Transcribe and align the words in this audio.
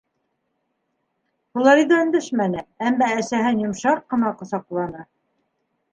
Флорида 1.57 1.99
өндәшмәне, 2.05 2.65
әммә 2.91 3.11
әсәһен 3.19 3.63
йомшаҡ 3.67 4.03
ҡына 4.15 4.37
ҡосаҡланы. 4.41 5.07